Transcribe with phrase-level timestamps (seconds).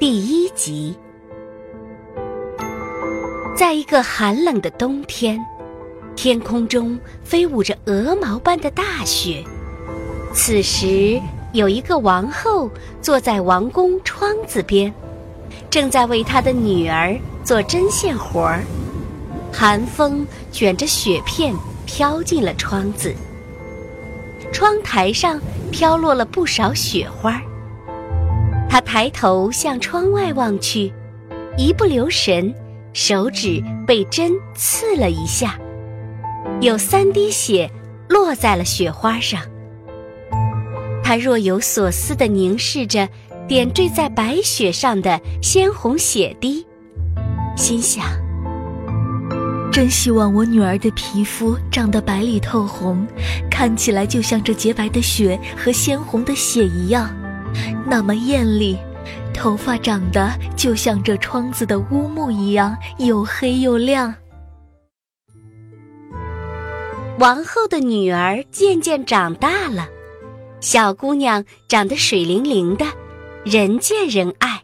[0.00, 0.94] 第一集，
[3.56, 5.44] 在一个寒冷的冬天，
[6.14, 9.42] 天空中飞舞着鹅毛般的大雪。
[10.32, 11.20] 此时，
[11.52, 12.70] 有一个王后
[13.02, 14.94] 坐在王宫窗子边，
[15.68, 18.62] 正在为她的女儿做针线活儿。
[19.52, 21.52] 寒风卷着雪片
[21.86, 23.12] 飘进了窗子，
[24.52, 25.40] 窗台上
[25.72, 27.42] 飘落了不少雪花。
[28.68, 30.92] 他抬头向窗外望去，
[31.56, 32.54] 一不留神，
[32.92, 35.58] 手指被针刺了一下，
[36.60, 37.70] 有三滴血
[38.08, 39.40] 落在了雪花上。
[41.02, 43.08] 他若有所思地凝视着
[43.48, 46.66] 点缀在白雪上的鲜红血滴，
[47.56, 48.04] 心想：
[49.72, 53.06] 真希望我女儿的皮肤长得白里透红，
[53.50, 57.10] 看起来就像这洁白的雪和鲜红的血一样。
[57.86, 58.76] 那么艳丽，
[59.32, 64.14] 头发长得就像这窗子的乌木一样又黑又亮。
[67.18, 69.88] 王后的女儿渐渐长大了，
[70.60, 72.84] 小姑娘长得水灵灵的，
[73.44, 74.62] 人见人爱。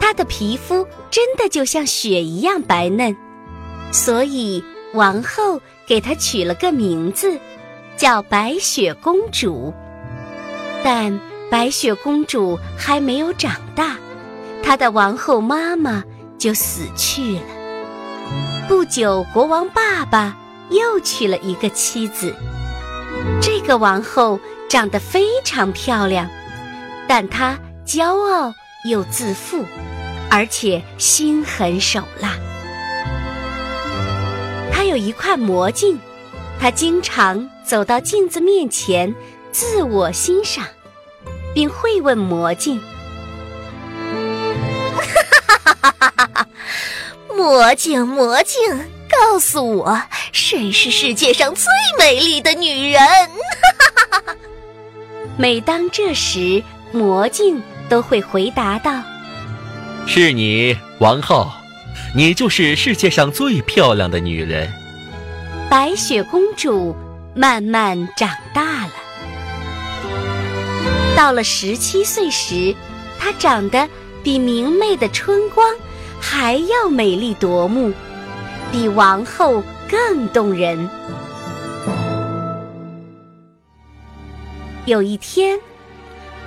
[0.00, 3.14] 她的皮肤真的就像雪一样白嫩，
[3.92, 7.38] 所以王后给她取了个名字，
[7.96, 9.72] 叫白雪公主。
[10.82, 11.20] 但。
[11.50, 13.96] 白雪公主还没有长大，
[14.62, 16.04] 她的王后妈妈
[16.38, 17.42] 就死去了。
[18.68, 20.36] 不久，国王爸爸
[20.68, 22.34] 又娶了一个妻子。
[23.40, 24.38] 这个王后
[24.68, 26.28] 长得非常漂亮，
[27.08, 28.52] 但她骄傲
[28.84, 29.64] 又自负，
[30.30, 32.34] 而且心狠手辣。
[34.70, 35.98] 她有一块魔镜，
[36.60, 39.14] 她经常走到镜子面前
[39.50, 40.66] 自我欣赏。
[41.54, 42.80] 并会问魔镜
[44.96, 45.02] ：“哈
[45.54, 46.46] 哈哈哈哈哈！
[47.34, 48.58] 魔镜，魔镜，
[49.10, 51.66] 告诉我，谁是世界上最
[51.98, 54.36] 美丽的女人？”哈哈哈哈
[55.36, 59.02] 每当这时，魔镜都会回答道
[60.06, 61.50] ：“是你，王后，
[62.14, 64.72] 你就是世界上最漂亮的女人。”
[65.70, 66.96] 白雪公主
[67.34, 68.92] 慢慢长大了。
[71.18, 72.72] 到了十七岁时，
[73.18, 73.88] 她长得
[74.22, 75.74] 比明媚的春光
[76.20, 77.92] 还要美丽夺目，
[78.70, 80.88] 比王后更动人。
[84.84, 85.58] 有一天，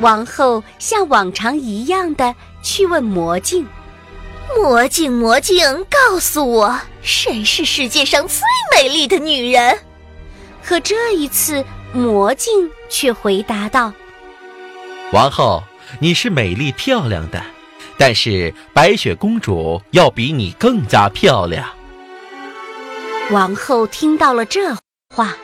[0.00, 3.66] 王后像往常一样的去问魔镜
[4.56, 8.40] ：“魔镜，魔镜，告诉我，谁是世界上最
[8.74, 9.78] 美丽的女人？”
[10.64, 13.92] 可这一次，魔镜却回答道。
[15.12, 15.62] 王后，
[16.00, 17.40] 你是美丽漂亮的，
[17.96, 21.68] 但是白雪公主要比你更加漂亮。
[23.30, 24.76] 王后听到了这
[25.14, 25.36] 话，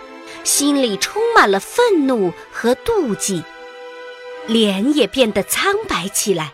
[0.42, 3.44] 心里充满了愤怒和妒忌，
[4.46, 6.52] 脸也变得苍白起来。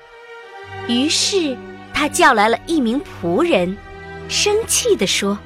[0.87, 1.57] 于是，
[1.95, 3.77] 她叫来了一名仆人，
[4.29, 5.39] 生气地说：“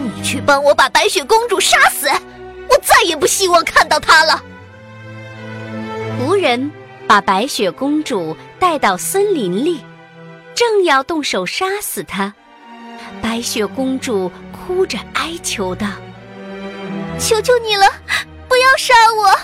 [0.00, 2.08] 你去帮我把白雪公主杀死，
[2.68, 4.44] 我再也不希望看到她了。”
[6.20, 6.70] 仆人
[7.06, 9.80] 把白雪公主带到森林里，
[10.54, 12.30] 正要动手杀死她，
[13.22, 15.86] 白雪公主哭着哀求道
[17.18, 17.86] ：“求求你了，
[18.46, 19.34] 不要杀我！”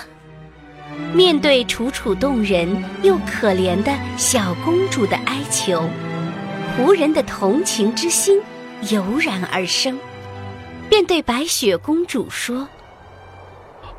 [1.15, 5.83] 面对楚楚动人又可怜的小公主的哀求，
[6.77, 8.39] 仆人的同情之心
[8.91, 9.99] 油然而生，
[10.87, 12.69] 便对白雪公主说：“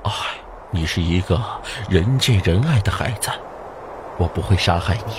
[0.06, 0.10] 哎。”
[0.70, 1.40] 你是一个
[1.88, 3.30] 人见人爱的孩子，
[4.18, 5.14] 我不会杀害你。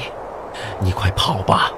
[0.80, 1.72] 你快跑吧，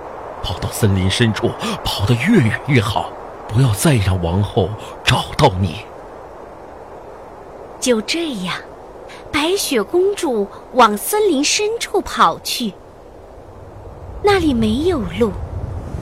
[0.44, 1.50] 跑到森林深处，
[1.84, 3.10] 跑得越远越好，
[3.48, 4.70] 不要再让王后
[5.06, 5.86] 找到你。
[7.80, 8.56] 就这样，
[9.32, 12.74] 白雪公主往森林深处跑去。
[14.22, 15.32] 那里没有路，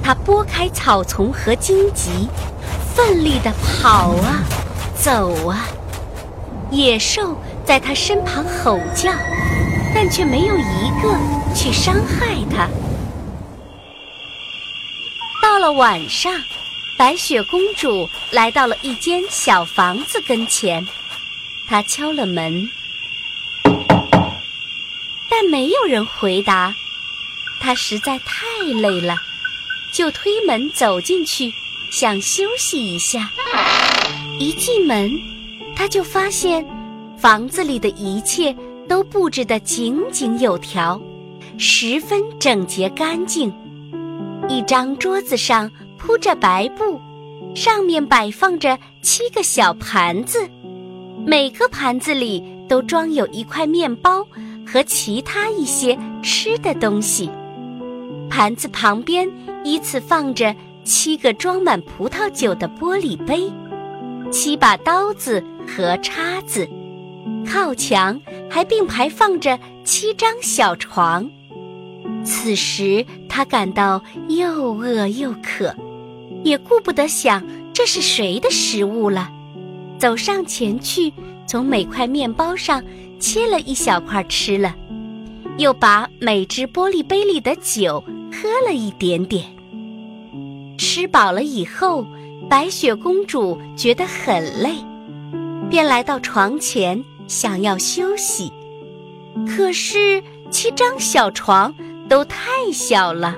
[0.04, 2.28] 她拨开草丛和荆棘，
[2.96, 4.42] 奋力地跑啊，
[4.96, 5.68] 走啊。
[6.72, 7.36] 野兽
[7.70, 9.14] 在他身旁吼叫，
[9.94, 11.16] 但却没有一个
[11.56, 12.68] 去伤害他。
[15.40, 16.34] 到了晚上，
[16.98, 20.84] 白雪公主来到了一间小房子跟前，
[21.70, 22.68] 她敲了门，
[25.30, 26.74] 但没有人回答。
[27.62, 28.48] 她实在太
[28.82, 29.16] 累了，
[29.94, 31.54] 就推门走进去，
[31.92, 33.30] 想休息一下。
[34.40, 35.12] 一进门，
[35.76, 36.66] 她就发现
[37.20, 38.56] 房子里的一切
[38.88, 41.00] 都布置得井井有条，
[41.58, 43.54] 十分整洁干净。
[44.48, 46.98] 一张桌子上铺着白布，
[47.54, 50.50] 上面摆放着七个小盘子，
[51.26, 54.26] 每个盘子里都装有一块面包
[54.66, 57.30] 和其他一些吃的东西。
[58.30, 59.30] 盘子旁边
[59.66, 60.56] 依次放着
[60.86, 63.52] 七个装满葡萄酒的玻璃杯，
[64.32, 66.66] 七把刀子和叉子，
[67.46, 68.20] 靠墙
[68.50, 71.30] 还并排放着七张小床。
[72.24, 75.76] 此时，他感到又饿又渴，
[76.44, 79.32] 也顾不得想这是谁的食物了。
[79.98, 81.14] 走上前去，
[81.48, 82.84] 从每块面包上
[83.20, 84.76] 切了一小块吃了，
[85.58, 89.46] 又把每只玻璃杯里的酒喝了一点点。
[90.78, 92.06] 吃饱了以后，
[92.50, 94.76] 白雪公主觉得很累，
[95.70, 98.52] 便来到床前想要休息，
[99.48, 100.22] 可是
[100.52, 101.74] 七张小床。
[102.10, 103.36] 都太小了，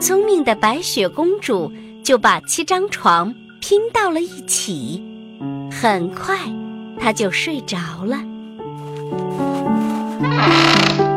[0.00, 1.70] 聪明的白雪公主
[2.02, 5.04] 就把七张床拼到了一起，
[5.70, 6.38] 很快，
[6.98, 7.76] 她就睡着
[8.06, 8.16] 了。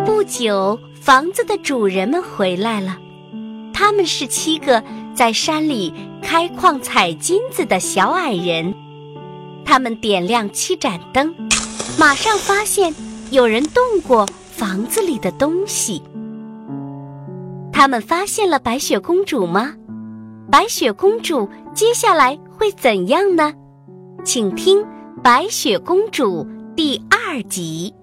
[0.05, 2.97] 不久，房子的主人们回来了，
[3.71, 4.83] 他们是七个
[5.13, 8.75] 在山里开矿采金子的小矮人。
[9.63, 11.33] 他们点亮七盏灯，
[11.97, 12.93] 马上发现
[13.31, 16.03] 有人动过房子里的东西。
[17.71, 19.73] 他们发现了白雪公主吗？
[20.51, 23.53] 白雪公主接下来会怎样呢？
[24.23, 24.81] 请听
[25.21, 26.43] 《白雪公主》
[26.75, 27.93] 第二集。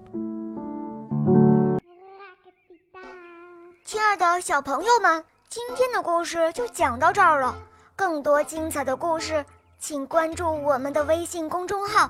[3.85, 7.55] 亲爱的小朋友们，今天的故事就讲到这儿了。
[7.95, 9.45] 更多精彩的故事，
[9.79, 12.09] 请关注我们的微信公众号，